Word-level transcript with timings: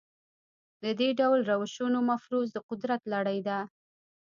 د 0.83 0.85
دې 0.99 1.09
ډول 1.19 1.39
روشونو 1.51 1.99
مفروض 2.11 2.47
د 2.53 2.57
قدرت 2.69 3.01
لړۍ 3.13 3.39
ده. 3.47 3.59